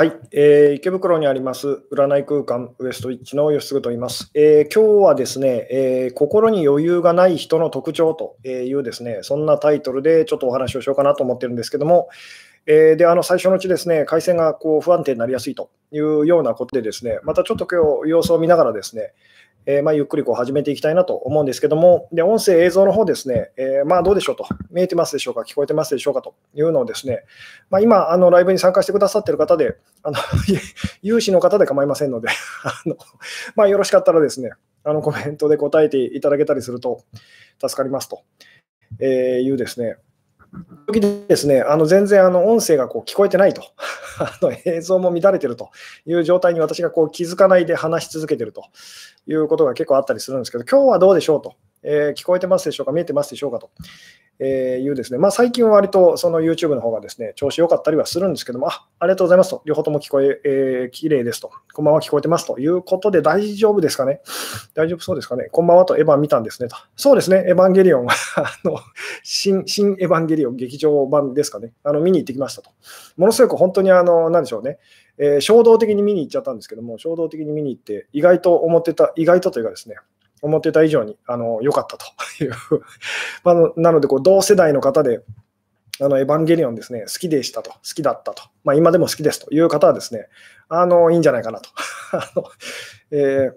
[0.00, 4.30] はい、えー、池袋にあります占い空間ウエストイッチの吉嗣と言います。
[4.32, 12.08] えー、今日はですね、えー、心に余裕がない人の特徴というですね、そんなタイトルでちょっとお話をしようかなと思ってるんですけども、
[12.64, 19.12] えー、であの最初のうちですね、回線がこう不安定になりやすいというようなことでですね、またちょっと今日様子を見ながらですね、
[19.66, 27.24] えー、まあ、ゆっくりこう始めていきたいなと思うんですけども、で音声、映像の方ですね、えー、まあ、どうでしょうと、見えてますでしょうか、聞こえてますでしょうかというのをですね、
[27.68, 30.18] まあ、今、あのライブに参加してくださっている方で、あの
[31.02, 32.28] 有志の方で構いませんので
[32.64, 32.96] あの、
[33.54, 34.50] まあ、よろしかったらですね、
[34.84, 37.02] あのコメントで答えていただけたりすると
[37.60, 38.22] 助かりますと、
[38.98, 39.96] えいうですね、
[40.86, 43.62] 時ですね、あの全然あの音声がこう聞こえてないと。
[44.18, 45.70] あの、映像も乱れてると。
[46.06, 48.64] いう状態に私がこう気づかないで話し続けてると
[49.26, 53.58] いうことが結構あったりするんですけど、今日はどうでしょうと、えー、聞こえてますでしょうか、見えてますでしょうか？
[53.58, 53.70] と。
[54.42, 62.58] えー、いうですね、まあ、最近は割とその YouTube の方がですね、調子良かったりはするんですけども、あありがとうございますと、両方とも聞こえ、えー、綺麗ですと、こんばんは聞こえてますと。
[62.58, 64.22] いうことで大丈夫ですかね？
[64.74, 65.50] 大丈夫そうですかね？
[65.52, 66.70] こんばんはとエヴァン見たんですね。
[66.70, 66.76] と。
[66.96, 68.06] そうですね、エヴァンゲリオン、
[68.36, 68.78] あの
[69.22, 72.70] 新、新エヴァンゲリオン劇場版ですかね、あの見に行ってきましたと。
[73.18, 74.78] ものすごく本当にあの、なんでしょうね、
[75.18, 79.96] えー、衝動的に見に行っちゃったんですけども、衝動的に見に行って、意外と思ってた、意外とというかですね、
[80.42, 82.06] 思ってた以上にあの良かったと
[82.44, 82.52] いう
[83.44, 85.22] まあ、なのでこう同世代の方で
[86.02, 90.28] あのエヴァンゲリオンですね、好きでしたと、好きだったと、まあ、今でも好きですという方はですね、
[90.68, 91.68] あのいいんじゃないかなと。
[92.12, 92.44] あの
[93.10, 93.54] えー、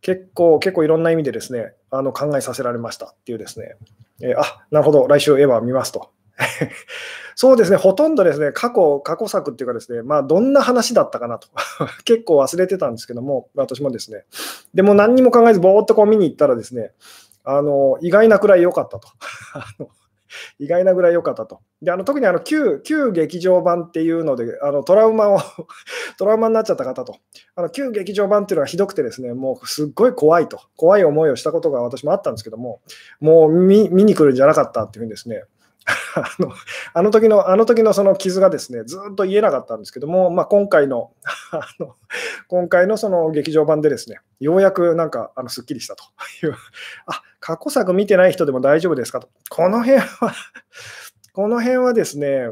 [0.00, 3.76] 結構、結構いろんな意味でですね、あの考えさせられましたっていうですね、
[4.22, 6.10] えー、あなるほど、来週エヴァ見ますと。
[7.34, 11.48] そうですね、ほとんどですね、過去、過去作っていうかですね、まあ、どんな話だったかなと、
[12.04, 14.24] 結構忘れてたんですけども、私もですね、
[14.74, 16.92] でも何にも考えず、ぼーっとこう見に行ったらですね、
[17.44, 19.08] あの意外なくらい良かったと。
[20.58, 21.60] 意外なぐらい良かったと。
[21.80, 25.38] であの特にあの旧旧劇場版っていうので、あのトラウマを
[26.18, 27.16] トラウマになっちゃった方と、
[27.56, 32.80] あの旧劇場版っていうのはひどくてですね、もうすっごい怖いと、怖い思いをしたことが私もあったんですけども、
[33.20, 35.44] もう見見に来るんじゃなかったっていうふうにですね、
[36.14, 36.52] あの
[36.92, 41.12] あの時の、あの時のその傷がですね、ずっと言えなかったんですけども、まあ、今回の
[41.52, 41.96] あの、
[42.48, 46.04] 今回のその劇場版でですね、ようやくなんか、あの、すっきりしたと
[46.46, 46.54] いう、
[47.06, 49.28] あ、過去作見てない人でも大丈夫ですかと。
[49.48, 50.34] この辺は
[51.32, 52.50] この辺はですね、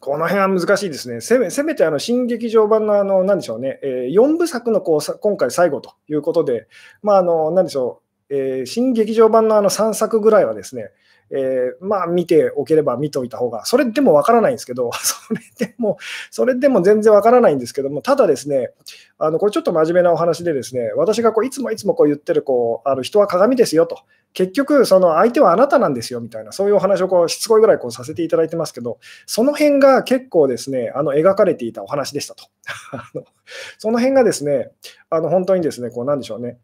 [0.00, 1.22] この辺は難しいですね。
[1.22, 6.66] せめせめてあの新劇場版のあの、なんでしょうね、えー、4部作のこう今回最後ということで、
[7.02, 10.90] まあ、あの、なんでしょう、えー、新劇場版のあの3作ぐらいはですね、
[11.30, 15.98] えー、まあ見ておければ見ておいた方が、それでもわからないんですけど、 それでも、
[16.30, 18.70] それでも全然わからないんですけども、ただですね、
[19.18, 23.98] あのこれちょっと真面目なお話でですね、私がこういつもいつもこう言ってるこうあの人は鏡ですよと、
[24.34, 32.44] 結局、その相手はあなたなんですよみたいな、そういうお話をこうしつこいぐらいこうさせていただいてますけど、その辺が結構ですね、あの描かれていたお話でしたと。
[33.78, 34.72] その辺がですね、
[35.08, 36.58] あの本当にですね、こうなんでしょうね、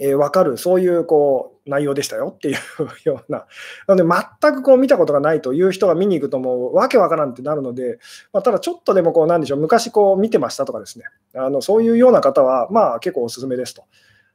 [0.00, 2.56] えー、分かる、そういうこう内容でしたよっていう
[3.04, 3.46] ような、
[3.86, 7.98] なので、全くこう見たことがないという人が見に行くと、もうわけわからんってなるので、
[8.32, 11.04] まあ、ただちょっとでもこう、なんでしょう、昔こう見てましたとかですね、
[11.34, 13.84] あのそういうような方は、まあ結構おすすめですと。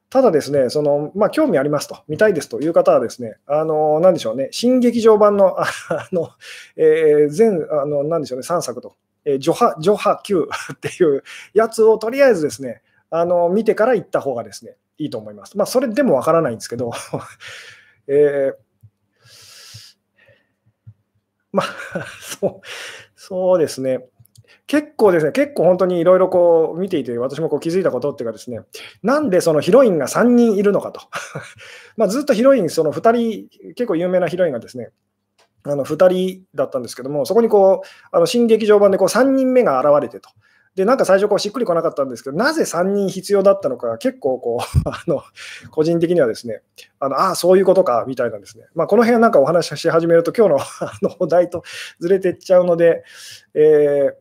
[0.09, 5.67] ただですね、そのまあ、興味ありますと、見たいですという方はですね、あのなんでしょうね、新劇場版の あ
[6.13, 6.29] の、
[6.77, 8.95] えー、全、あのなんでしょうね、3作と、
[9.25, 15.57] えー、ジョハ、ジョハ Q っていうやつをとりあえずですね、あの見てから行った方がですね、いいと思います。
[15.57, 16.91] まあ、それでもわからないんですけど、
[18.07, 18.55] えー、
[21.51, 21.65] まあ、
[22.21, 22.61] そう、
[23.15, 24.05] そうですね。
[24.65, 28.61] 結構ですね、結構本当にいろいろこう見ていて、私もこう気づいたことっていうかですね、
[29.01, 31.01] なんでそのヒロインが3人いるのかと。
[31.95, 34.91] まあずっとヒロイン、その2人、結構有名なヒロインがですね、
[35.63, 40.29] あの2人だったんですけども、そこにこう、あの新劇場版でこう3人目が現れてと。
[40.77, 45.23] で、なんか最初こうしっくりこなかったんですけど、なぜ3人必要だったのか、結構こう あの、
[45.71, 46.61] 個人的にはですね、
[46.99, 48.67] あのあ、そういうことか、みたいなんですね。
[48.75, 51.63] まあ、この辺はなんかお話しし始めると、今日の あのお題と
[51.99, 53.03] ずれていっちゃうので、
[53.55, 54.13] えー、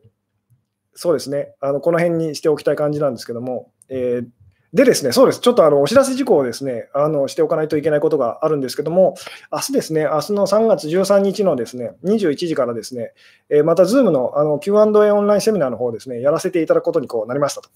[0.95, 4.27] そうですね、あのこの辺にしておきたい感じなんですけども、えー
[4.73, 5.39] でですね、そうです。
[5.39, 9.15] ちょっとあのお知らせ事項をですね、あのしておかないといけないことがあるんですけども、
[9.51, 13.13] 明日ですね、明日の3月13日のですね、21時からですね、
[13.49, 17.69] えー、また Zoom のあの Q&A オンラインセミナーの方をですね、やらせていただくことにこうなりましたと。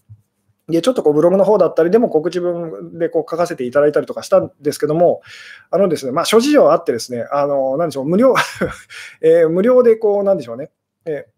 [0.67, 5.21] で、ちょっとこうブログの方だったりでも告知文でこう書かせていただいたりとかしたんですけども、
[5.69, 8.35] あのですね、まあ、諸事情あってですね、あの、なんでしょう、無料
[9.21, 10.71] えー、無料でこう、なんでしょうね、
[11.05, 11.30] えー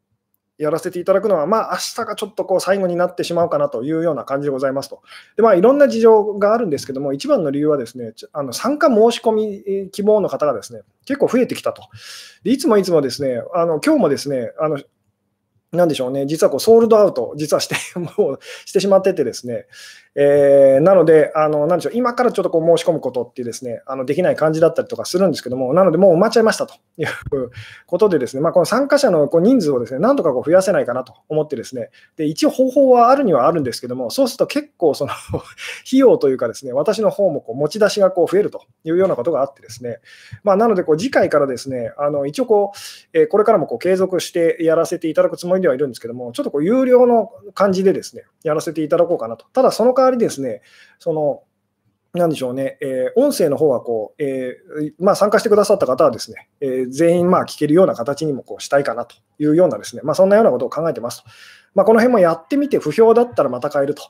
[0.63, 5.01] やらせていただくのは、まあ明日がちょっとこう最後になってしまうかなというような感じでございますと。
[5.35, 11.83] でまあ、いろんな事情があるんですけども、一番の理由はですね、あの参加申し込み希望の方がですね、結構増えてきたと。
[12.43, 14.79] でいつもいつもですね、あの今日もですね、あの
[15.73, 19.65] なんでしょうね、実はこうソールドアウト、実はして もうしてしまっててですね、
[20.15, 27.07] えー、なので、あのなんでしょう、今からちょっとこう申し込むことってですね、あのできない感じだったりとかするんですけども、なので、もう埋まっちゃいましたという
[27.85, 35.11] ことで、ですね、まあ、この参加者のこう人数をですね、なんとかこう増やせないかなと思ってですね、で一応方法はあるにはあるんですけども、そうすると結構その
[35.85, 39.99] 費用というかですね、私の方もこう持ち出しがこう増えるというようなことがあってですね、
[40.43, 49.45] まあ、なのでこう次回からですね、あの一応こう、えー、これからもこう継続してやらせていただくつもりではいるんですけども、ちょっとこう有料の感じでですね、やらせていただこうかなと。
[49.53, 50.61] ただその代わりですね、
[50.99, 51.43] その、
[52.13, 61.29] なんでしょうね、えー、音声の方はこう、えー、まあ、参加してくださった方はですね、えー、全員まあ聞けるような形にもこうしたいかなというようなですね、まあ、そんなようなことを考えてますと。
[61.73, 64.03] まあ、この辺もやってみて不評だったらまた変えると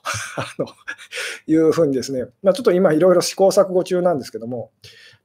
[1.48, 4.70] いうふうにですね、まあ、ちょっと今いろいろ試行錯誤中なんですけども、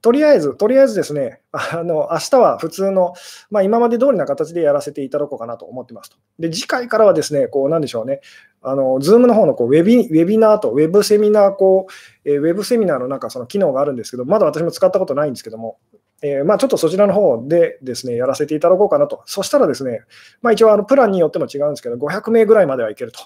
[0.02, 3.14] とりあえず、とりあえずですね、あの明日は普通の、
[3.50, 6.18] まあ、今まで通りな形でやらせていただこうかなと思ってますと。
[6.40, 8.22] で、次回からはですね、こう、なんでしょうね、
[8.62, 15.80] あの、ズームの方のこうウェビウェビナーとウェブセミナー、こう、えー、ウェブセミナーのなんかその機能があるんですけど、まだ私も使ったことないんですけども、
[16.22, 19.24] えー、まあ、ちょっとそちらの方でですね、やらせていただこうかなと。
[19.26, 20.02] そしたらですね、
[20.42, 23.20] まあ、一応あのプランによっても違うんですけど、500名ぐらいまではいけると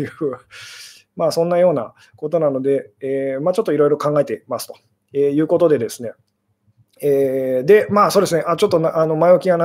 [0.00, 0.10] いう、
[1.16, 4.74] まあ、そんなようなことなので、えー、まあ、ちょっといろいろ考えてますと、
[5.12, 6.12] えいうことでですね、
[7.02, 9.58] えー、で、まあそうですね、あちょっとあの前置きが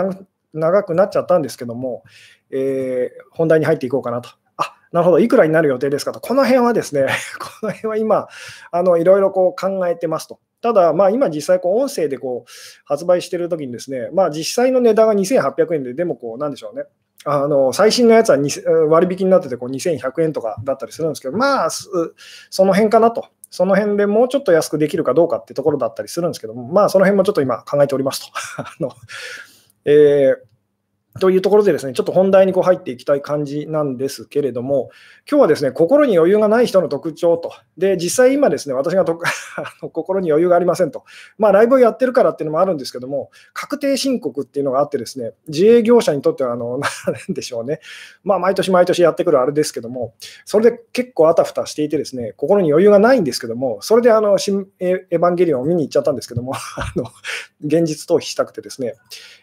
[0.54, 2.04] 長くなっちゃったんですけども、
[2.52, 4.30] えー、本題に入っていこうかなと。
[4.58, 7.08] あなるほど、いくらになる予定ですかと、この辺はですね、
[7.40, 8.28] この辺は今、
[8.72, 10.40] あのいろいろこう考えてますと。
[10.62, 12.52] ただ、まあ、今実際こう音声でこう
[12.86, 16.86] 発売しているときにですね、まあ、実際の値段が2800円で、でもこうなんでしょうね、
[17.26, 18.38] あの最新のやつは
[18.88, 23.28] 割引になっててこう2100円とかだったりするんですけど、まあ、その辺かなと。
[23.56, 28.34] その辺でもうちょっと安くできるかどうかってところだったりするんですけども、まあ、その辺もちょっと今考えておりますと。
[28.62, 28.92] あの
[29.86, 30.55] えー
[31.20, 34.90] というところでですね、ちょっと本題にこう入っていきたい感じなんですけれども、
[35.30, 39.18] 今日はですね、心に余裕がない人の特徴と、で、実際今ですね、私がと
[39.94, 41.06] 心に余裕がありませんと、
[41.38, 46.86] まあ、ライブをやってるからっていうのもあるんですけども、確定申告っていうのがあってですね、自営業者にとっては、あの、 な
[47.30, 47.80] んでしょうね、
[48.26, 57.06] まあ、毎年毎年やってくるあれですけども、それで結構あたふたしていてですね、心に余裕がないんですけども、それであの、新エヴァンゲリオンを見に行っちゃったんですけども、 あの、
[57.64, 58.96] 現実逃避したくてですね、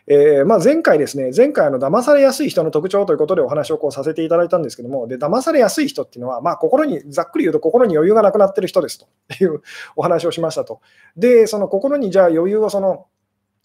[0.06, 9.06] えー、まあ、前回ですね、前回あの騙されやすい人の特徴ということでお話をこうさせていただいたんですけども、で騙されやすい人っていうのは、まあ、心に、ざっくり言うと心に余裕がなくなってる人ですと
[9.44, 9.62] いう
[9.96, 10.80] お話をしましたと。
[11.16, 13.06] で、その心にじゃあ余裕をその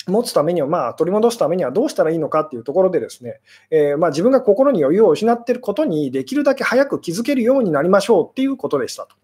[0.07, 9.15] 持つためには、まあ、取り戻すためにはどうしたらいいのかっていうところでですね、えー、まあ、自分が心に余裕を失ってることにできるだけ早く気づけるようになりましょうっていうことでしたと。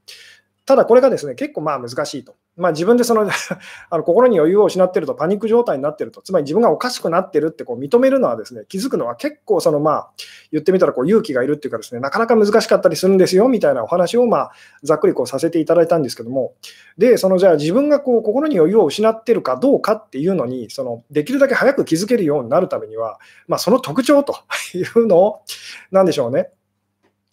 [0.66, 2.36] ただこれがですね、結構まあ難しいと。
[2.56, 3.28] まあ、自分でその
[3.90, 10.10] あの心に余裕を失ってると、パニック状態になってると、つまり自分がおかしくなってるってこう認めるのはですね、気づくのは結構そのまあ
[10.52, 14.52] 言ってみたらこう勇気がいるっていうかですね、なかなか難しかったりするんですよみたいなお話をまあ
[14.84, 16.54] ざっくりこうさせていただいたんですけども、
[16.98, 24.36] で、そのじゃあ自分がこう心に余裕を失ってるかどうかっていうのに、そのできるだけ早く気づけるようになるためには、まあ、その特徴と
[24.76, 25.42] いうのを、
[25.92, 26.52] なんでしょうね。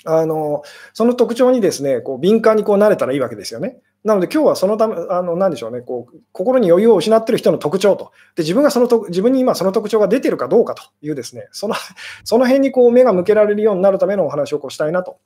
[0.05, 0.63] あの
[0.95, 3.79] その特徴にですねこう敏感にこうなれたらいいわけですよね。
[4.03, 11.75] なので今日はそのため、あの何でしょうねこう、心に余裕を失ってる人の特徴と、で自分がそのと自分に今その特徴が出てるかどうかというですね、その
[12.25, 15.19] その辺にこう目が向けられるようになるためのお話をこうしたいなと、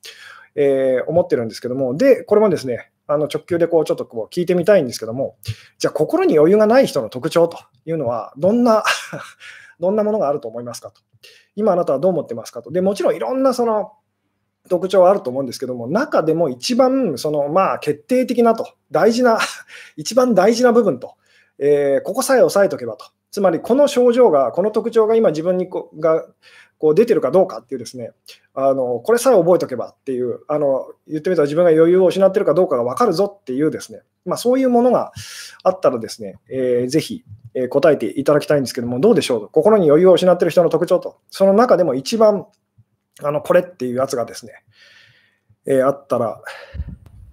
[0.57, 5.37] えー、思ってるんですけども、で、これもですね、あの直球でこうちょっとこう聞いてみたいんですけども、
[5.78, 8.83] じゃあ心に余裕がない人の特徴というのは、どんな
[9.78, 11.00] どんなものがあると思いますかと。
[11.54, 12.73] 今あなたはどう思ってますかと。
[12.73, 13.93] でもちろんいろんなその
[14.68, 19.38] 特徴はあると思うんですけども、中でも一番その、まあ、決定的なと、大事な、
[19.97, 21.14] 一番大事な部分と、
[21.59, 26.25] えー、ここさえ押さえておけばと、つまりこの症状が、この特徴が今自分にこが
[26.78, 28.12] こう出てるかどうかっていうですね、
[28.54, 35.12] あのこれさえ覚えておけばっていう、あの言ってみたら自分が余裕を失ってるかどうかが分かるぞっていうですね、まあ、そういうものが
[35.62, 39.49] あったらですね、えー、ぜひ、え答えていただきたいんですけども、どうでしょう？
[39.49, 42.47] 心に余裕を失ってる人の特徴と、その中でも一番
[43.23, 44.52] あの、これっていうやつがですね、
[45.66, 46.42] えー、あったら、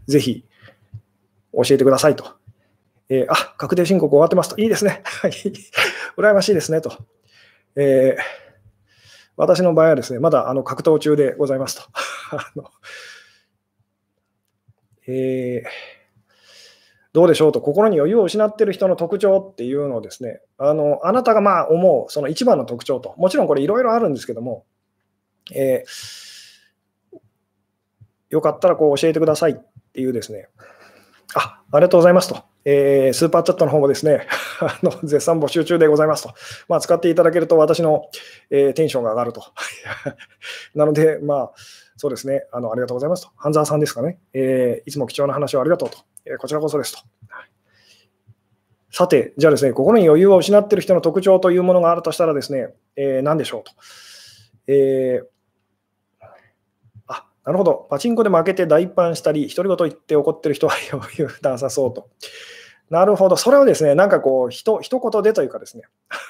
[0.07, 0.45] ぜひ
[1.53, 2.25] 教えてくださいと。
[3.09, 4.61] えー、あ、確定申告終わってますと。
[4.61, 5.01] いいですね。
[5.21, 5.31] はい。
[6.17, 6.93] 羨ましいですねと。
[7.75, 8.21] えー、
[9.35, 11.83] 私の場合はですね、まだあの格闘中でございますと。
[12.31, 12.69] あの
[15.07, 15.69] えー、
[17.11, 24.65] どうでしょうと、心に余裕を失っている人の特徴っていうのをですね、あのあなたがまあ思うその一番の特徴と、もちろんこれいろいろあるんですけども、
[25.53, 27.17] えー、
[28.29, 29.55] よかったらこう教えてくださいっ
[29.93, 30.47] ていうですね、
[31.35, 32.43] あ、ありがとうございますと。
[32.63, 34.27] えー、スーパーチャットの方もですね、
[34.61, 36.33] あの絶賛募集中でございますと。
[36.67, 38.09] まあ、使っていただけると私の、
[38.49, 39.43] えー、テンションが上がると。
[40.75, 41.51] なので、まあ、
[41.97, 43.31] そうですね、あのありがとうございますと。
[43.35, 45.97] 半沢さんですかね、えー、いつも貴重な話をありがとうと。
[46.25, 46.99] えこちらこそですと。
[48.91, 53.71] さて、じゃあですね、心に余裕を失っている人の特徴というものがあるとしたらですね、えー、何でしょうと。
[54.67, 55.25] えー、
[57.45, 57.87] なるほど。
[57.89, 62.09] パチンコで負けて大パンしたり、独り言言って怒ってる人は余裕なさそうと。
[62.91, 63.37] なるほど。
[63.37, 65.83] それをですね、なんかこう、ひと一言でというかですね、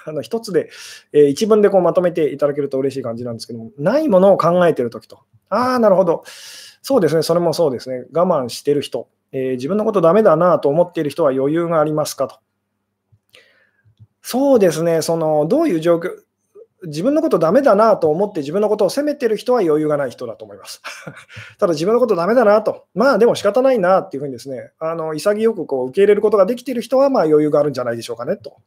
[0.05, 0.69] あの一つで、
[1.11, 5.19] えー、一文でこうまとめていただけると嬉しい感じなんですけども、ないものを考えてるときと。
[5.49, 6.23] ああ、なるほど。
[6.83, 8.05] そうですね、それもそうですね。
[8.13, 12.39] 我慢してる人、えー、自分のことダメだなと思っている人は余裕がありますかと。
[14.21, 16.11] そうですね、そのどういう状況、
[16.83, 20.81] 自分のことダメだなと思って自分のことを責めてる人は余裕がない人だと思います。
[21.59, 28.57] ただ自分のことダメだなと、まあでも仕方ないなっていうふうにですね、あの潔くこう受け入れることができている人はまあ余裕があるんじゃないでしょうかねと。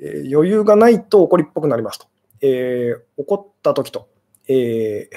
[0.00, 2.06] えー、余裕がないと怒りっぽくなりますと。
[2.40, 4.08] えー、怒った時と、
[4.46, 5.16] えー、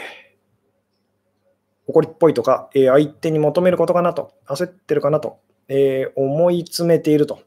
[1.88, 7.40] 怒りっぽいとか、え相手に求めることかなと、焦ってるかなと、え思い詰めていると。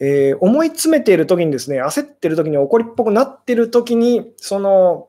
[0.00, 5.08] えー、思い詰めている時にですね、焦ってる時に怒りっぽくなってる時に、その、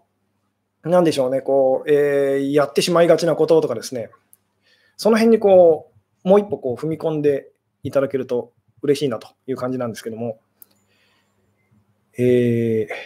[0.84, 4.10] なんでしょうね、こう、えー、やってしまいがちなこととかですね、
[4.98, 5.92] その辺にこ
[6.26, 7.50] う、もう一歩こう踏み込んで
[7.84, 10.40] いただけると嬉しいなという感じなんですけども、
[12.18, 12.98] えー、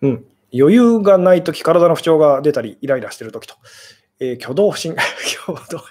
[0.00, 3.56] うん、余裕がないとき、体の不調が出たり、イライラしてるときと、
[4.20, 4.94] えー、挙動不審
[5.46, 5.82] 挙動、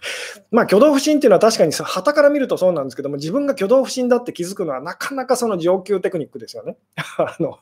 [0.52, 6.78] まあ、挙動不審っていうのは確かにはたから見るとそうなんですけども、自分が挙動不審だって気づくのはなかなかその上級テクニックですよね。
[7.18, 7.60] あの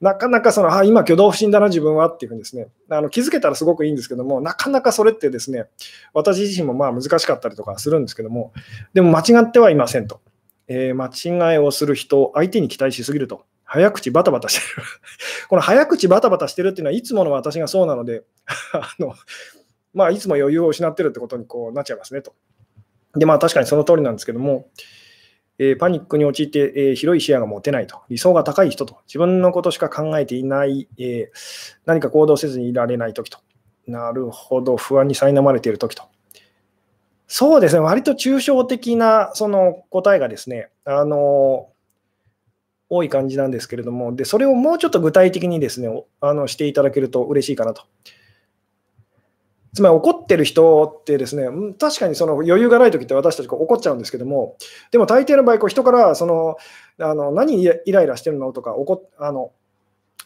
[0.00, 5.66] なかなかその、あ、今挙動不審だな、自分はっていうふうにですね、あの気づけたらすごくいいんですけども、なかなかそれってですね、
[6.14, 8.52] 私自身もまあ難しかったりとかするんですけども、
[8.94, 10.20] でも間違ってはいませんと。
[10.68, 13.44] えー、間違いをする人、相手に期待しすぎると。
[13.64, 14.86] 早口バタバタしてる
[15.48, 18.22] この早口バタバタしてるっていうのは、いつもの私がそうなので、
[18.72, 19.14] あの
[19.96, 22.34] まあ、いつも余裕を失ってるってことにこうなっちゃいますねと。
[23.14, 24.68] で、まあ確かにその通りなんですけども、
[25.58, 33.38] えー、パニックに陥って、えー、広い視野が持てないと、理想が高い人と、自分のことしか考えていない、えー、何か行動せずにいられないときと、
[33.86, 36.04] なるほど、不安に苛まれているときと。
[37.26, 41.70] そうですね、割と抽象的なその答えがですね、あの
[42.88, 45.88] 多い感じなんですけれども、でそれをもうちょっと具体的にですね、
[46.20, 47.84] あのしていただけると嬉しいかなと。
[49.76, 54.56] つまり怒ってる人ってですね、確かにその余裕がないときって私たち怒っちゃうんですけども、
[54.90, 56.56] でも大抵の場合、こう人からその
[56.98, 59.52] あの何イライラしてるのとか怒あの、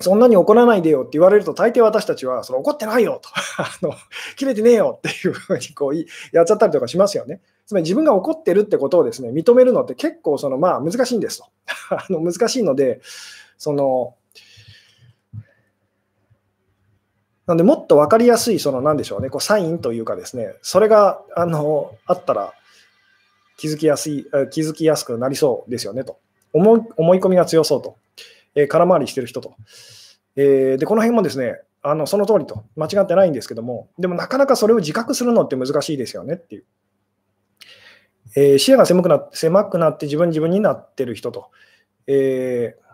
[0.01, 3.29] そんなに怒らないでよって言われると、大抵私たちはその怒ってないよと
[3.59, 3.93] あの、
[4.37, 5.97] 切れてねえよっていうふうにこう
[6.31, 7.41] やっちゃったりとかしますよね。
[7.67, 11.47] つまり自分が怒ってるってことをですね認めるのって結構そのまあ難しいんですと。
[11.91, 13.01] あの難しいので、
[13.59, 14.15] その
[17.51, 22.55] なんで、もっと分かりやすい、その、なんでしょうね、こうサインというかですね、それが、あの、あったら、
[23.57, 26.21] 気づきやすい、気づきやすくなりそうですよねと。
[26.53, 27.97] 思い思い込みが強そうと。
[28.55, 29.57] えー、空回りしてる人と。
[30.37, 36.65] えー、で、この辺もですね、あのその通りと、間違ってないんですけども、でもなかなかそれを自覚するのって難しいですよねっていう。
[38.37, 41.51] えー、視野が狭くな狭くなって自分自分になってる人と。
[42.07, 42.90] えー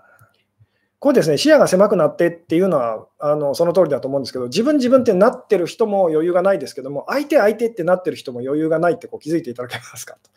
[1.07, 10.15] これですね、視野が狭くなってっていうのはあのその通りだと思うんですけど、自分自分ってなってる人も余裕がないですけども、相手相手ってなってる人も余裕がないってこう気づいていただけますか？
[10.15, 10.31] と。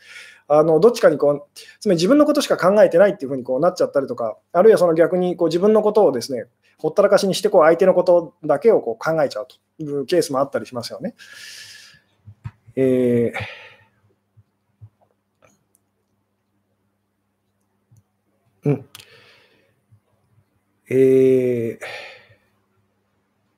[0.47, 1.47] あのどっちかにこう、
[1.79, 6.45] つまり自分のことしか考えてないっていうふうにこうなっちゃったりとか、あるいはその逆にこう自分のことをですね、
[6.77, 11.15] ほったらかしにしてこう相手のことだけをこう考えちゃうというケースもあったりしますよね。
[12.75, 13.39] えー
[18.65, 18.85] うん、
[20.89, 21.85] えー、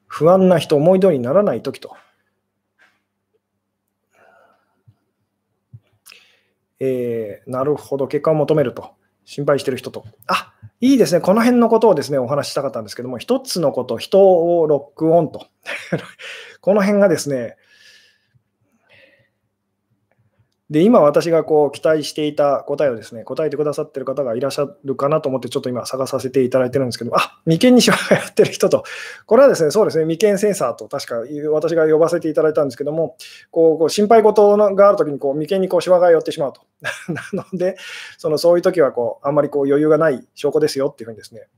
[0.08, 1.96] 不安な人、思い通りにならないときと。
[6.80, 8.92] えー、なるほど、結果を求めると。
[9.24, 10.04] 心配してる人と。
[10.28, 15.48] あいいですね、この辺のことをですねお話ししたかったんですけども、一つのこと、人をロックオンと。
[16.60, 17.56] この辺がですね、
[20.72, 28.84] で、今私がこう期待していた答えをですね、答えてくださってる方がいらっしゃるかなと思って、ちょっと今探させていただいてるんですけど、あ眉間にしわがやってる人と、
[29.26, 31.16] これはですね、そうですね、眉間センサーと確か
[31.52, 33.18] 私が呼ばせていただいたんですけども、
[33.52, 36.62] こうこう心配事があるときにこう眉間にこうしわが寄ってしまうと。
[37.34, 37.76] なので、
[38.18, 41.50] そのそういう時はこうあんまりこう余裕がない証拠ですよっていうふうにですね、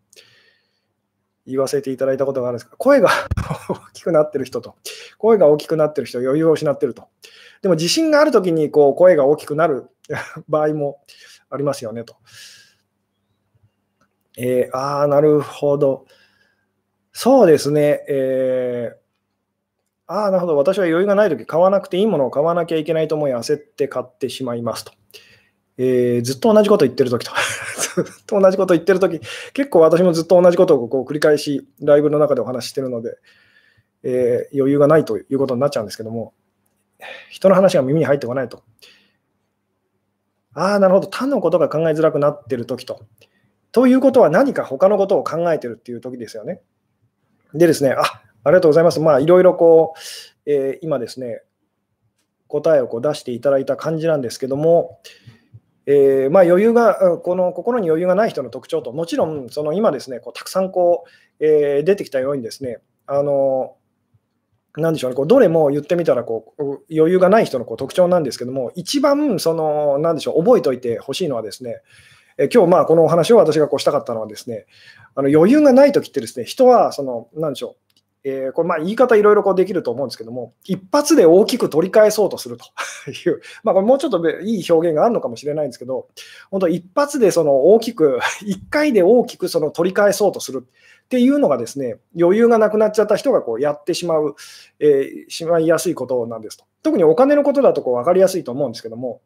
[1.45, 3.09] 言わせていただいたことがあるんですが、声が
[3.69, 4.75] 大きくなってる人と、
[5.17, 7.07] 声が大きくなってる人、余裕を失ってると。
[7.62, 9.89] でも自信があるときにこう声が大きくなる
[10.47, 11.01] 場合も
[11.50, 12.15] ありますよねと。
[14.38, 16.05] えー、ああ、なるほど。
[17.12, 18.03] そうですね。
[18.09, 18.97] えー、
[20.07, 20.57] ああ、なるほど。
[20.57, 24.93] 私は余裕がないとき、買わなくていいものを買わなきゃいけないと思い、焦って買ってしまいますと。
[25.77, 27.32] えー、ずっと同じこと言ってるときと。
[27.96, 29.20] ずっと同じこと言ってるとき、
[29.53, 33.18] 結構私もずっと同じことをこう繰り返し、ライブの中でお話ししてるので、
[34.03, 36.34] えー、余裕がないということになっちゃうんですけども、
[37.30, 38.63] 人の話が耳に入ってこないと。
[40.53, 41.10] ああ、なるほど。
[41.10, 43.01] 他のことが考えづらくなってるときと。
[43.72, 46.62] ということは何か他のことを考えてるっていうときですよね。
[47.53, 48.03] でですね、あ
[48.44, 49.00] ありがとうございます。
[49.00, 49.94] まあ、いろいろこ
[50.46, 51.42] う、えー、今ですね、
[52.48, 55.00] 答えをこう出していただいた感じなんですけども、
[55.85, 61.03] えー、まあ、余裕が、この心に余裕がない人の特徴と、もちろんその今ですね、こうたくさんこ
[61.39, 63.75] う、えー、出てきたようにですね、あの
[64.75, 71.81] なんでしょうね、こうどれも言ってみたらこう余裕がない人のこう特徴なんですけども、一番その、なんでしょう、覚えておいてほしいのはですね、
[72.37, 74.65] え今日まあこのお話を私がこうしたかったのはですね、
[75.15, 77.92] あの余裕がないときってですね、人はその、なんでしょう、
[78.25, 86.08] えー、これまあ言い方いろいろこうできると思うんですけども、一発で大きく取り返そうとするという、 まあ、これもうちょっといい表現があるのかもしれないんですけど、
[86.50, 90.65] 本当、一発でその大きく、 一回で大きくその取り返そうとする。
[91.03, 94.36] っていうのがですね、余裕がなくなっちゃった人がこうやってしまう、
[94.80, 96.63] えー、しまいやすいことなんですと。
[96.82, 99.22] 特にお金のことだとこう分かりやすいと思うんですけども、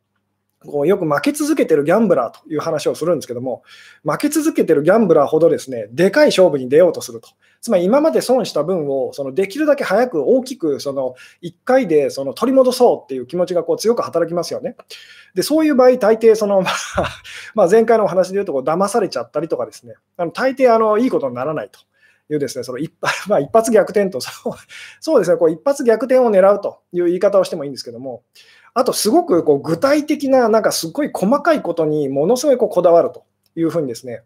[0.67, 3.63] こうよく負け続けてるギャンブラーという話をするんですけども、
[4.03, 7.29] 負け続けてるギャンブラーほどですね、でかい勝負に出ようとすると。
[7.61, 14.75] つまり今まで損した分をそのできるだけ早く大きくその1回でその取り戻そうっていう気持ちがこう強く働きますよね。
[15.33, 16.61] でそういう場合、大抵その、
[17.55, 21.79] まあ、前回のお話で言うとこう騙されちゃったりとかですね、あの大抵あのいいことにならないと。
[22.29, 22.91] いうですね、その一
[23.27, 24.19] まあ、一発逆転と、
[24.99, 28.23] そうですね、こう一発逆転を狙うという言い方をしてもいいんですけども、
[28.77, 34.21] あとすごくこう具体的な、なんかすごい細かいことにものすごいこうこだわるというふうにですね、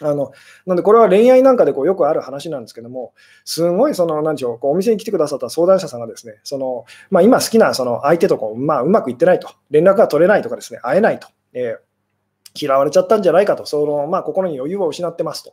[0.00, 0.32] あの
[0.64, 3.12] なんでこれは恋愛なんかでこうよくある話なんですけども、
[3.44, 15.52] すごいその、なんでしょう、お店に来てくださった相談者さんがですね、そのまあ、今好きなその相手とこう、まあ、うまくいってないと、連絡が取れないとかですね、会えないと、えー、嫌われちゃったんじゃないかと、そのまあ、心に余裕を失ってますと。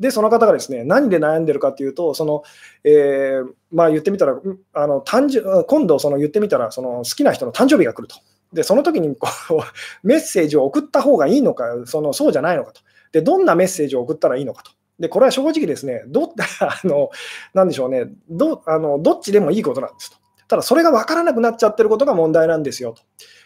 [0.00, 2.42] で、その方がですね、何で悩んでるかっていうと、その、
[2.84, 4.40] えー、まあ言ってみたら、
[4.72, 8.16] あの誕生今度その言ってみたら、その好きな人の誕生日が来ると。
[8.52, 9.60] で、その時にこう
[10.06, 12.80] メッセージを送った方がいいのか、そのそうじゃないのかと。
[13.12, 14.72] で、どんなメッセージを送ったらいいのかと。
[14.98, 17.10] で、これは正直ですね、ど あの
[17.54, 20.16] なんでしょうねどあの、どっちでもいいことなんですと。
[20.48, 22.94] ただ、それが分からなくなっちゃってることが問題なんですよ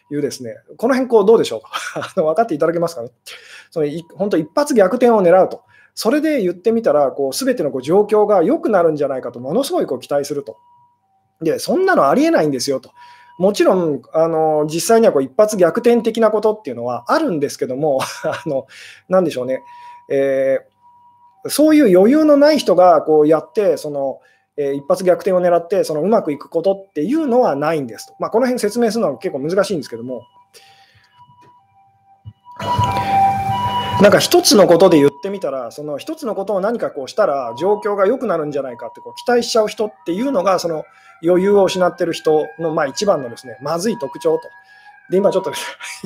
[0.08, 1.58] というですね、この辺こうどうでしょ
[2.12, 2.14] う？
[2.14, 3.10] と分かっていただけますかね？
[3.70, 5.62] その本当、一発逆転を狙うと。
[5.96, 10.58] それで言ってみたら、こう全てのこう状況が良くなるんじゃないかと、ものすごいこう期待すると。
[11.40, 12.90] で、そんなのありえないんですよと。
[13.38, 18.66] もちろん、あの実際にはこう一発逆転的なことっていうのはあるんですけども、 あの
[19.08, 19.62] なんでしょうね、
[20.10, 24.20] えー、そういう余裕のない人がこうやって、その
[24.58, 28.14] えー、一発逆転を狙って、そのうまくいくことっていうのはないんですと。
[28.18, 30.22] まあ、この辺説明するのは結構難しいんですけども。
[34.02, 40.84] なんか一つのことで言ってみたら、その一つのことを何かこうしたら状況が良くなるんじゃないかってこう期待しちゃう人っていうのが、その
[41.24, 44.42] 余裕を失ってる人のまあ一番のですね、まずい特徴と。
[45.10, 45.52] で、今ちょっと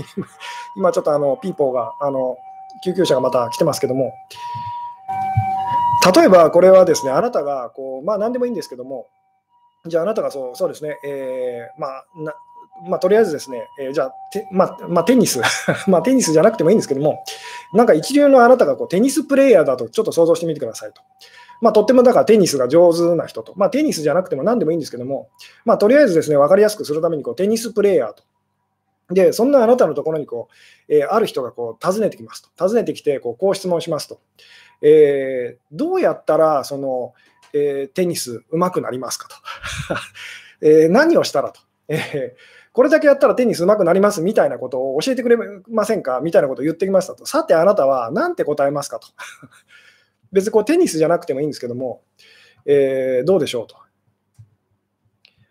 [0.76, 2.36] 今ちょっとあのピーポーが、あの
[2.84, 4.12] 救急車がまた来てますけども、
[6.14, 9.08] 例えばこれはですね、あなたがこう、まあ何でもいいんですけども、
[9.86, 12.04] じゃああなたがそうそうですね、えー、まあ
[12.88, 15.40] まあ、とりあえずですね、えー、じゃあ、てまあ、まあ、テニス
[15.86, 17.24] まあ、テニスじゃなくてもいいんですけども、
[17.74, 21.02] なんか一流のあなたがこうテニスプレーヤーだとちょっと想像してみてくださいと。
[21.60, 25.28] まあ、とってもだからテニスが上手な人と、まあ、テニスじゃなくても何でもいいんですけども、
[25.64, 28.22] まあ、とりあえずですね、分かりやすくするためにこうテニスプレーヤーと。
[29.14, 30.48] で、そんなあなたのところにこ
[30.88, 32.68] う、えー、ある人がこう訪ねてきますと。
[32.68, 34.20] 訪ねてきてこう、こう質問しますと。
[34.82, 37.12] えー、どうやったらその、
[37.52, 39.36] えー、テニス上手くなりますかと。
[40.66, 41.60] えー、何をしたらと。
[41.88, 45.36] えーこれだけやったらテニス上手くなりますみたいなことを教えてくれ
[45.68, 47.26] ませんかみたいなことを言ってきましたと。
[47.26, 49.08] さてあなたは何て答えますかと。
[50.32, 52.02] 別にこうテニスじゃなくてもいいんですけども、
[52.64, 53.76] えー、どうでしょうと。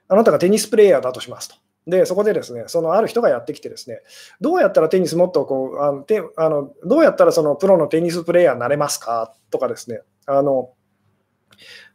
[0.07, 1.55] あなたがテニスプレーヤーだとしますと。
[1.85, 4.01] で、そこでですね、そのある人がやってきてですね、
[4.39, 10.71] どうやったらテニスもっとこう、あのてあのどうやったらそのプロのテニスプレーヤーになれますかとかですね、あの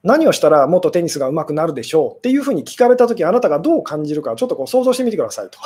[0.03, 5.59] 何をしたらもっとテニスが上手くなるでしょうっていうふうに聞かれたとき、あなたがどう感じるか、ちょっとこう想像してみてくださいと。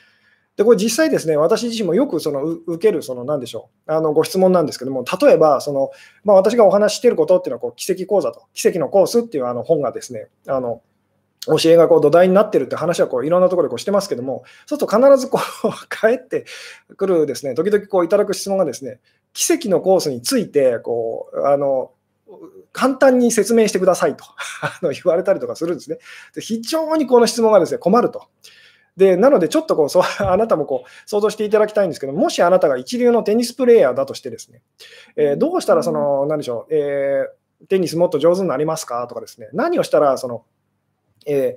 [0.56, 5.90] で、これ実際ですね、私自身もよくその受ける、その何でしょう、あのご質問なんですけども、例えば、その
[6.24, 10.82] まあ、私がお話ししていることっていうのはこう、奇跡講座と、奇跡のコースっていうあの本がですね、あの
[11.46, 16.44] 教えがこう土台になってるって話はこういろんなところでこうしてますけども、そうすると必ずこう 帰って
[16.96, 19.00] くるですね、時々こういただく質問がですね、
[19.32, 21.90] 奇跡のコースについてこうあの
[22.72, 24.24] 簡単に説明してくださいと
[24.90, 25.98] 言われたりとかするんですね。
[26.34, 28.28] で非常にこの質問がですね困ると。
[28.96, 34.62] でなので、ちょっとこうそ あなたもこう想像していただきたいんですけど、もしあなたが一流のテニスプレーヤーだとしてですね、
[35.16, 40.44] えー、どうしたらその、なんでしょう、えー、テニスもっと上手になりますかとかですね、何をしたらその、
[41.26, 41.56] え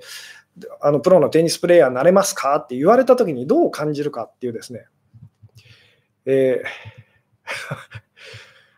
[0.60, 4.86] ー、あのプロのテニスプレーヤーになれますかって言われたときにどう感じるかっていうですね、
[6.26, 8.05] えー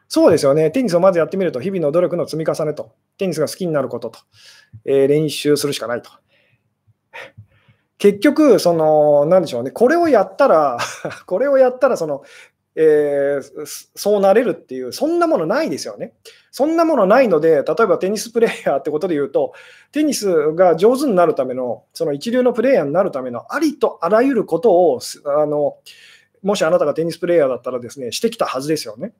[0.09, 0.71] そうですよね。
[0.71, 4.19] テニスをまずやってみると、日々の努力の積み重ねと、テニスが好きになることと、
[4.85, 6.09] えー、練習するしかないと。
[7.97, 10.77] 結局、その、なんでしょうね、これをやったら、
[11.25, 12.23] これをやったら、その、
[12.75, 13.65] えー、
[13.95, 16.13] そうなれるっていう、そんなものないですよね。
[16.51, 19.53] そんなものないので、例えばテニスプレーヤーってことで言うと、
[19.91, 25.77] テニスが上手になるための、その一流のプレーヤーになるためのありとあらゆることを、あの
[26.43, 29.13] もしあなたがテニスプレーヤーだったらですね、してきたはずですよね。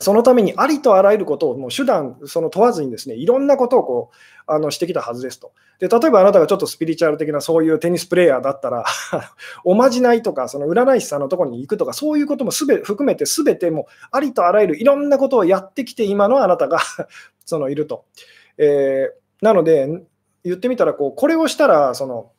[0.00, 5.52] そのためにありとあらゆることをもう手段その問わずにですねいろんなことをこうあのしてきたはずですと。
[5.80, 8.84] で例えばあなたがちょっとスピリチュアル的なそういうテニスプレーヤーだったら
[9.64, 16.78] おまじないとかその占い師さんのところに行くとかそういうこともすべ含めてすべてもありとあらゆるいろんなことをやってきて今のあなたが
[17.44, 18.04] そのいると。
[18.56, 20.02] えー、なので
[20.44, 22.30] 言ってみたらこうこれをしたらその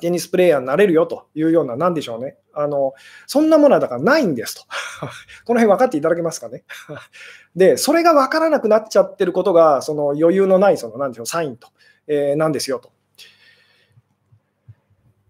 [0.00, 2.36] テニスプレーヤーになれるよというような、なんでしょうね。
[2.52, 2.92] あの、
[3.26, 4.62] そんなものはだからないんですと。
[5.46, 6.64] この辺分かっていただけますかね。
[7.56, 11.68] で、それが分からなくなっちゃってることが、その余裕のない、その、なんでしょう、サインと、
[12.06, 12.90] えー、なんですよと。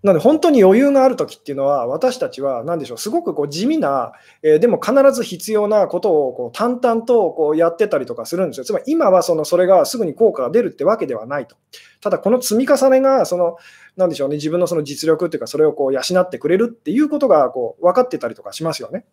[0.02, 8.64] なので、本当に余裕があるときっていうのは、私たちは、なんでしょう、すごくこう地味な、えー、でも必ず必要なことをこう淡々とこうやってたりとかするんですよ。
[8.64, 11.56] つまり、今はそのそれがすぐに効果が出るってわけではないと。
[12.00, 13.56] ただ、この積み重ねが、その、
[13.96, 19.06] なんでしょうね、自分のその実力っていうか、それをこう養ってくれるっていうことがこう分かってたりとかしますよね。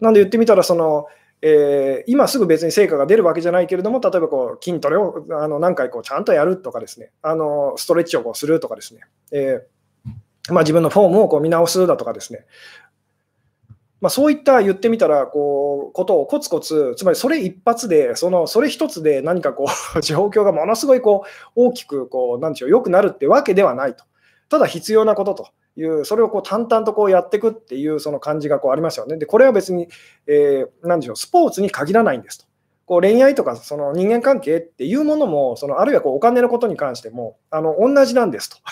[0.00, 1.06] なんで言ってみたら、その、
[1.40, 12.44] えー、今すぐ別に成果が出るわけじゃないけれども、例えばこう筋トレをあの何回こうちゃんとやるとかですね、あのストレッチをこうするとかですね、えー、まあ、自分のフォームをこう見直すだとかですね、
[14.00, 24.04] まあ、そういった言ってみたらこうことをコツコツ、つまりそれ一発で、そのそれ一つで何かこう 状況がものすごいこう大きくこうなんでしょう良くなるってわけではないと。
[24.48, 25.48] ただ必要なことと。
[25.78, 29.16] いう、それをこう淡々とこうやっていくっていうその感じがこうありますよね。
[29.16, 29.88] で、これは別に、
[30.26, 32.46] えー、何でしょう、スポーツに限らないんですと。
[32.86, 38.56] こう恋愛とかその人間関係っていうものも、そのあるいはこうお金のことに関しても、あの同じなんですと。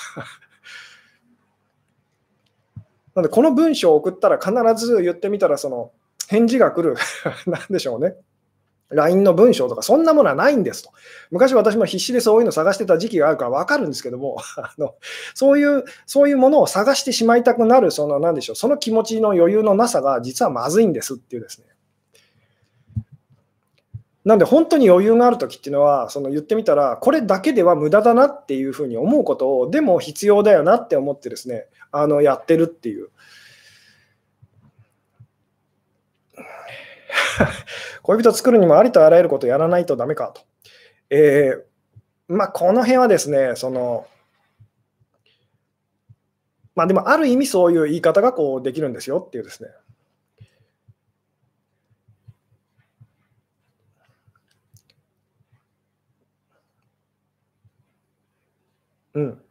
[3.14, 5.92] なので、この文章を送ったら必ず言ってみたら、その
[6.29, 6.97] 返事が来る、
[7.47, 8.16] なんでしょうね。
[8.90, 10.90] LINE の文章とか、そんなものはないんですと。
[11.31, 14.94] 昔私も必死でそういうの探してた時期があるから分かるんですけども、 あの
[15.35, 21.66] そういう、そういうものを探してしまいたくなる、その、なんでしょう、その気持ちの余裕のなさが実はまずいんですっていうですね。
[24.25, 33.11] なんで本当に余裕があるときっていうのは、その言ってみたら、これだけでは無駄だなっていうふうに思うことを、でも必要だよなって思ってですね、あのやってるっていう。
[38.02, 40.42] 恋人作るにもありとあらゆることやらないとダメかと。
[41.11, 41.62] えー、
[42.29, 44.07] まあ、この辺はですね、その、
[46.74, 49.70] まあでもある意味そういう言い方がこうできるんですよっていうですね。
[59.14, 59.42] うん。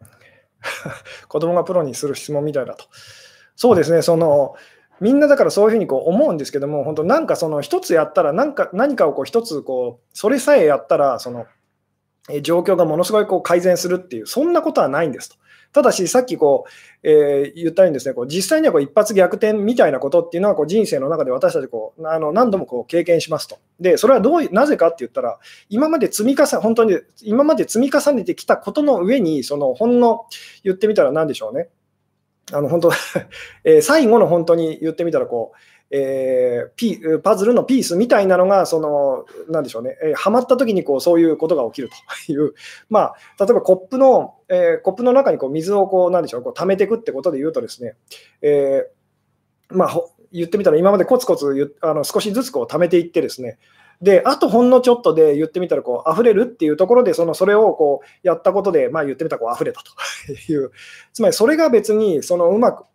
[1.28, 2.86] 子供がプロにする質問みたいだと。
[3.56, 4.56] そうですね、その、
[5.01, 11.45] みんなだからそういうふうにこう思うんですけども、本当なんかその一つやったら何か、何かをこう一つこう、それさえやったら、その、
[12.41, 15.36] 状況がものすごいこう改善するっていう、そんなことはないんですと。
[15.75, 16.63] ただし、さっきこ
[17.03, 23.60] う、えー、言ったようにですね、こう実際にはこう一発逆転みたいなことっていうのはこう人生の中で私たちこうあの何度もこう経験しますと。
[23.81, 25.38] で、それはどうなぜかって言ったら、
[25.69, 30.27] 今まで積み重ね、本当に今まで積み重ねてきたことの上に、そのほんの
[30.63, 31.67] 言ってみたら何でしょうね、
[32.53, 32.91] あの本当、
[33.63, 35.58] えー、最後の本当に言ってみたらこう、
[35.91, 41.89] えー、ピパズルのピースみたいなのが、その、なんでしょうね、えー、はまった時にこうそういうことが起きる
[42.25, 42.53] という、
[42.89, 47.95] まあ、例えばコップの、えー、コップの中にこう水をこう、なんでしょう、こう溜めていくってことで言うとですね、
[48.41, 53.58] えー、まあ、言ってみたら今までコツコツあの少しずつこう溜めていってですね、
[54.01, 59.91] で、あとほんのちょっとで言ってみたらこう溢れるっていうところで、そのそれをこうやったことで、まあ、言ってみたらこう溢れたと
[60.51, 60.71] いう、
[61.13, 62.86] つまりそれが別にそのうまく、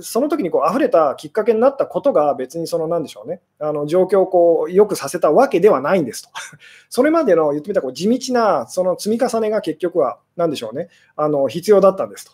[0.00, 6.30] その時にこう溢れたきっかけになったことが別にそのなんでしょうね、あの状況をこう良くさせたわけではないんですと。
[6.88, 12.32] それまでの言ってみたらこう地道なその積み重ねが結局は何でしょうね、あの必要だったんですと。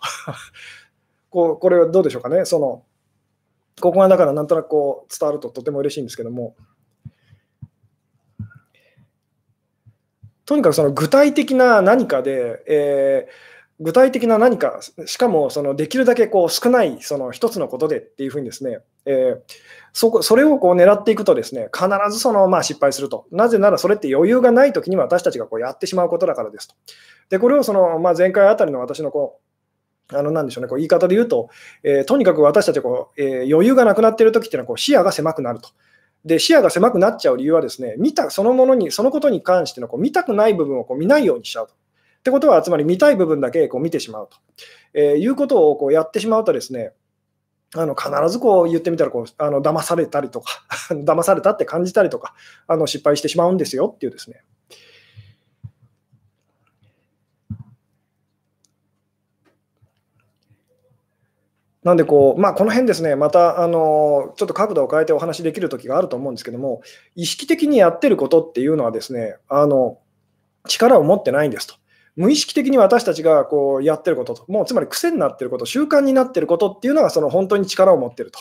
[1.30, 2.82] こうこれはどうでしょうかね、その
[3.80, 6.54] ここがだからなんとなくこう伝わるととても嬉しいんですけども。
[10.46, 13.32] とにかくその具体的な何かで、えー、
[13.80, 19.54] 具体的な何か、しかもそのできるだけこう少ないその一つのことでっていうふうにですね、えー、
[19.92, 23.26] そこそれをこう狙っていくとですね、必ずそのまあ失敗すると。
[23.32, 26.74] なぜならそれって余裕がないときに私たちがこうやってしまうことだからですと。
[27.28, 29.40] で、これをそのまあ前回あたりの私のこ
[30.10, 31.50] うあのなんでしょうね、こう言い方で言うと、
[31.82, 35.70] えー、とにかく私たちこう、えー、余裕がなくなっているときっていうのはこう視野が狭くなると。
[36.26, 41.72] で視野が狭くなっちゃう理由はですね、見たそのものに、そのことに関してのこう見たくない部分をこう見ないようにしちゃうと。
[41.72, 41.76] っ
[42.24, 44.36] てことは、つまり見たい部分だけこう見てしまうと、
[44.92, 46.92] えー、いうことをこうやってしまうとですね、
[47.76, 52.34] あの必ずこう言ってみたらこうあの騙されたりとか 騙されたって感じたりとか
[52.66, 54.42] あの失敗してしまうんですよっていうですね
[61.86, 66.82] なんでこう、まあ、この辺ですね、またあのちょっと角度を変えてお話しできる時があると思うんですけども、
[67.14, 70.00] 意識的にやってることっていうのはですね、あの
[70.66, 71.76] 力を持ってないんですと。
[72.16, 78.40] 無意識的に私たちがこうやってることと、もうつまり癖になってること、習慣になってることっていうのがその本当に力を持ってると。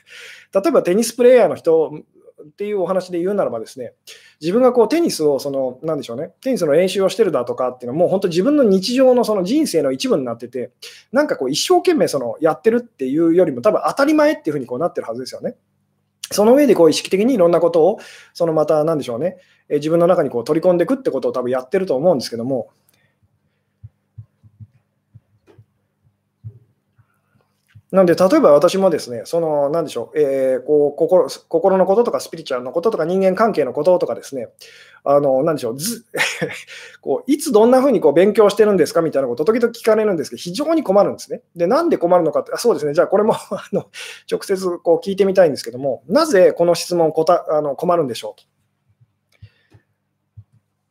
[0.58, 1.92] 例えばテニスプレーヤーの人
[2.46, 3.92] っていうお話で言うならばですね、
[4.40, 10.70] 自分がこうテニスを、その、なんでしょうね、テニスの練習をしてるだとかっていうのは、もう本当自分の日常のその人生の一部になってて、
[11.12, 15.56] なんかこう一生懸命そのやってるっていうよりも、多分当たり前っていうふうにこうなってるはずですよね。
[16.32, 17.98] その上でこう意識的にいろんなことを、
[18.34, 19.36] そのまた、なんでしょうね、
[19.68, 22.70] 自分の中にこう取り込んでいくってことを多分やってると思うんですけども、
[27.92, 34.48] なので、例えば私もですね、その、なんでしょう、えー、こう心心のこととかスピリチュアルのこととか人間関係のこととかですね、
[35.04, 36.04] あの、なんでしょう、ず
[37.00, 41.42] こういつどんなふうにこう勉強してるんですかみたいなことを時々聞かれるんですけど、非常に困るんですね。
[41.54, 43.86] で、なんで困るのかって、あそうですね、じゃあこれも あの
[44.30, 48.44] 直接こう聞いてみたいんですけども、なぜこの質問こたあの困るんでしょうと。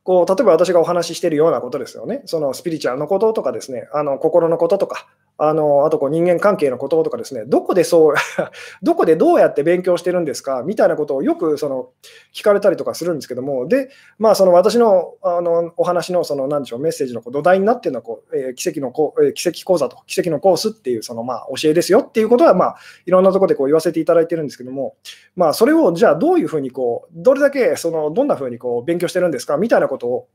[0.03, 8.15] こう例えば私がお話ししているようなことですよね、そのスピリチュアルのこととかですね、あの心のこととか、あのあとこう人間関係のこととかですね、どこでそう
[8.82, 11.89] どこでどうやって勉強してるんですかみたいなことをよくその
[12.34, 24.95] 聞かれたりとかするんですけども、で、まあ、その私のあのお話のその何でしょうメッセージの土台になっているのはこう、えー、奇跡のこ、えー、奇跡講座と奇跡のコースっていうそのまあ教えですよっていうことは、まあ、いろんなところでこう言わせていただいてるんですけども、
[25.36, 30.28] まあ、それをじゃあどういうふうにこう、どれだけそのどんなふうにこう勉強してるんですかみたいなことを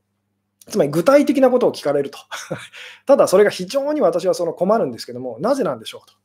[0.67, 2.19] つまり具体的なことを聞かれると。
[3.05, 6.21] ただ、それが非常に私はその困るんですけども、なぜなんでしょうと。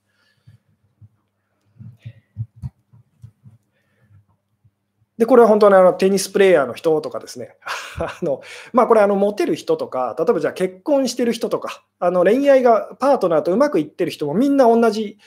[5.19, 7.57] で、これは本当にあのテニスプレーヤーの人とかですね、
[7.99, 8.43] あの
[8.75, 15.19] まあ、これあの、モテる人とか、例えばじゃあ結婚してる人とか、あの恋愛がパートナーとうまくいってる人もみんな同じ、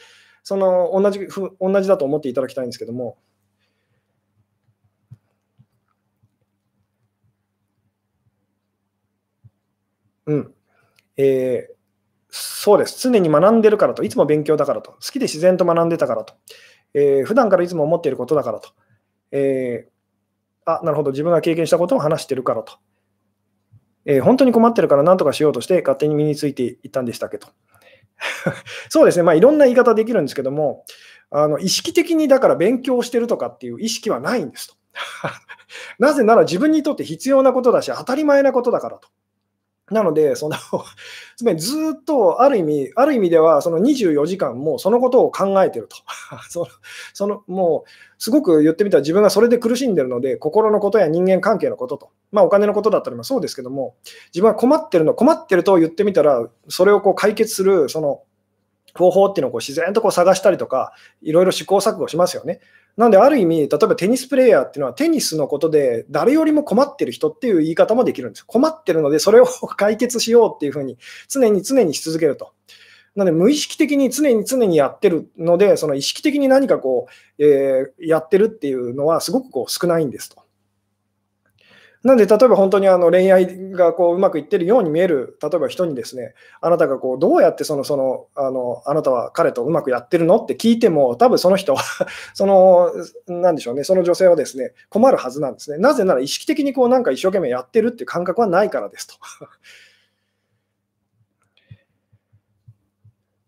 [0.43, 1.27] その同じ
[1.59, 3.17] 同じだと思っていただきたいんですけども、
[10.29, 10.53] うん。
[11.17, 11.73] えー、
[12.29, 13.01] そうです。
[13.01, 16.35] 常に学んでるからと、いつも勉強だからと、好きで自然と学んでたからと、
[16.93, 18.69] えー、普段からいつも思っていることだからと、
[19.31, 22.77] えー、あ、なるほど、自分が経験したことを話してるからと、
[24.05, 27.47] えー、本当に困ってるから何とかしようとして勝手に身についていったんでしたっけと。
[28.89, 30.85] そうですね、まあ、いろんな言い方できるんですけども、
[31.31, 34.75] あの意識的にだから勉強してるとかっていう意識はないんですと。
[35.99, 39.07] なぜなら自分にとって必要なことだし、当たり前なことだからと。
[39.91, 40.55] なので、その
[41.35, 45.97] つまりずっとある意味、ある意味ではその24時間もそのことを考えてると。
[46.49, 46.67] その
[47.13, 53.95] そのもう、すごく言ってみたら自分がそれで苦しんでるので、心のことや人間関係のことと、まあ、お金のことだったりもそうですけども、
[54.33, 58.21] 自分は困ってるの、困ってると言ってみたら、それをこう解決するその
[58.93, 62.59] 方法っていうのをこう自然とこう探したりとか、いろいろ試行錯誤しますよね。
[62.99, 68.45] なんで、ある意味、例えばテニスプレーヤーっていうのは、テニスのことで誰よりも困ってる人っていう言い方もできるんです。
[68.45, 70.97] 困ってるので、それを解決しようっていうふうに、
[71.29, 72.51] 常に常にし続けると。
[73.15, 77.07] なので、無意識的に常に常にやってるので、その意識的に何かこ
[77.37, 80.43] う、えー、やってるっていうのは、すごくこう少ないんですと。
[82.01, 91.83] なんで、例えば本当にあの恋愛がこううまくいってるように見える、例えば人にですね、あなたがこうどうやってそのそのあのあなたは彼とうまくやってるのって聞いても、多分その人は
[92.33, 92.91] その、
[93.27, 95.77] なんでしょうね、その女性はですね、困るはずなんですね。
[95.77, 99.15] なぜなら意識的にこうなんか一生懸命やってるっていう感覚はないからですと。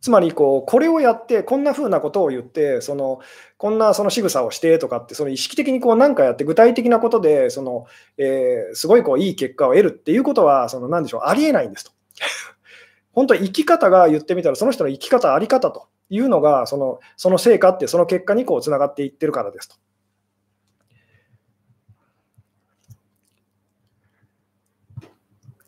[0.01, 3.19] つまりこう、これをやって、こんなふうなことを言って、その
[3.57, 7.85] こんなその仕草をしてとかって、その意識的にこう何かやって、具体的なことでその、
[8.17, 11.91] え、すごいこういい結果を得るっていうことは、その何でしょう、ありえないんですと。
[13.13, 19.75] 本当、生き方が言ってみたら、その人の生き方、あり方というのが、そのその成果って、その結果にこうつながっていってるからですと。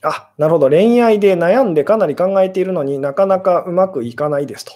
[0.04, 0.70] あ、なるほど。
[0.70, 4.74] 恋愛で悩んでかなり考えているのになかなかうまくいかないですと。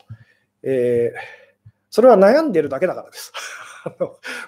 [0.64, 3.34] えー、それは悩んでるだけだからです。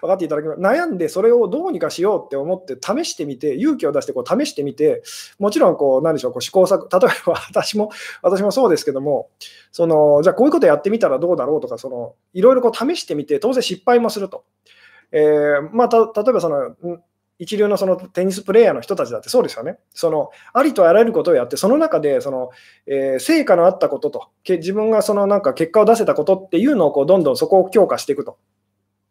[0.02, 5.02] 分かっていただけます悩んでそれをどうにかしようって思って試してみて勇気を出してこう試してみて
[5.38, 9.30] もちろんこう何でしょうこう試行錯誤例えば 私も私もそうですけども
[9.72, 14.44] そのじゃあこういうことやってみたらどうだろうとかそのいろいろこう試してみて当然失敗もすると、
[15.12, 16.76] えーまあ、例えばその
[17.40, 19.80] 一流のそのテニスプレーヤーの人たちだってそうですよね。
[19.94, 22.50] そのありとあらゆることをやって、その中でその、
[22.86, 28.38] えー、成果のあったことと、自分がそのなんか結果を出せたことっていうのをこうどんどんそこを強化していくと。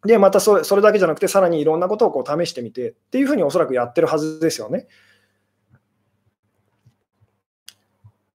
[0.05, 4.87] で、またそれだけじゃなくて、さらにいろんなことをこう試してみてっていうふうにおそらくやってるはずですよね。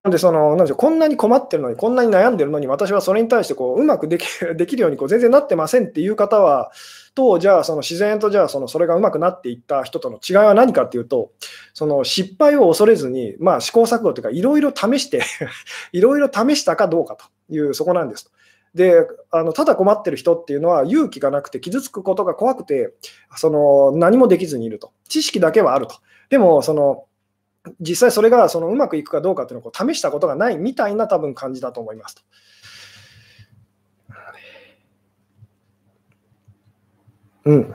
[0.03, 6.71] なんでその、なんで、こんなに困ってるのに、こんなに悩んでるのに、私はそれに対してこううまくでき できるようにこう全然なってませんっていう方は、
[7.15, 11.31] と、じゃあその自然とじゃあそのそれがうまくなっていった人との違いは何かっていうと、
[11.73, 15.21] その失敗を恐れずに、まあ、試行錯誤というか、いろいろ試して
[15.93, 18.31] いろいろ試したかどうかという、そこなんですと。
[18.75, 22.91] であのただ困ってる人っていうのは勇気がなくて傷つくことが怖くて
[23.35, 25.97] その何もできずにいると知識だけはあると
[26.29, 27.05] でもその
[27.79, 32.21] 実際それがそのうまくいくかどうかっていうのを試したことがないみたいな多分感じだと思いますと。
[37.45, 37.73] うん。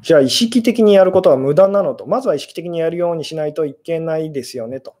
[0.00, 4.96] じゃあ意識的にやることは無駄なのと、まずは意識的にやるようにしないといけないですよねと。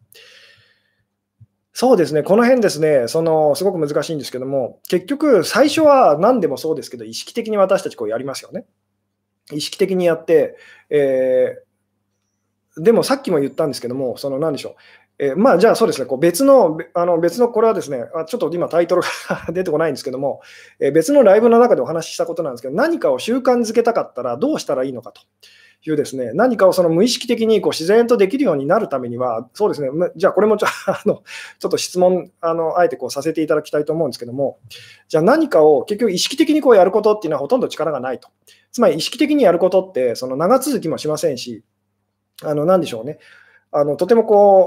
[1.76, 8.64] そうですね、この辺ですね、そのすごく難しいんですけども、結局、最初は何でもそうですけど、意識的に私たちこうやりますよね。
[9.52, 10.56] 意識的にやって、
[10.88, 14.76] えー、でもさっきも言ったんですけども、その何でしょ
[15.18, 19.08] う、えー、まあ、じゃあそうですね、こう別の、あの別の、これはですねあ、ちょっと今タイトルが
[19.52, 20.42] 出てこないんですけども、
[20.78, 25.22] えー、別のライブの中でお話ししたことなんですけど、何かを習慣づけたかったらどうしたらいいのかと。
[25.90, 31.22] いうですね、何かをその無意識的にこう自然とできるようになるためには、そうですね、じゃあこれもちょ あの
[31.58, 34.58] ちょっと質問、あのあえてこうさせていただきたいと思うんですけども、
[35.08, 38.28] じゃあ何かを結局意識的にこうやることっていうのはほとんど力がないと。
[38.72, 41.62] つまり意識的にやることってその長続きもしませんし、
[42.42, 43.18] あの何でしょうね、
[43.70, 44.62] あのとてもこう